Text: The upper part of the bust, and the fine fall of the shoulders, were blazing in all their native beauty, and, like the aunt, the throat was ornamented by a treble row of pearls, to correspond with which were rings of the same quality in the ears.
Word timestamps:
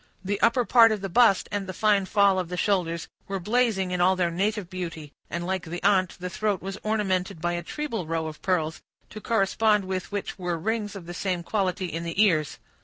The 0.25 0.41
upper 0.41 0.65
part 0.65 0.91
of 0.91 1.01
the 1.01 1.09
bust, 1.13 1.47
and 1.51 1.67
the 1.67 1.75
fine 1.75 2.07
fall 2.07 2.39
of 2.39 2.49
the 2.49 2.57
shoulders, 2.57 3.07
were 3.27 3.39
blazing 3.39 3.91
in 3.91 4.01
all 4.01 4.15
their 4.15 4.31
native 4.31 4.67
beauty, 4.67 5.13
and, 5.29 5.45
like 5.45 5.63
the 5.65 5.83
aunt, 5.83 6.17
the 6.19 6.27
throat 6.27 6.59
was 6.59 6.79
ornamented 6.81 7.39
by 7.39 7.51
a 7.53 7.61
treble 7.61 8.07
row 8.07 8.25
of 8.25 8.41
pearls, 8.41 8.81
to 9.11 9.21
correspond 9.21 9.85
with 9.85 10.11
which 10.11 10.39
were 10.39 10.57
rings 10.57 10.95
of 10.95 11.05
the 11.05 11.13
same 11.13 11.43
quality 11.43 11.85
in 11.85 12.01
the 12.03 12.19
ears. 12.19 12.57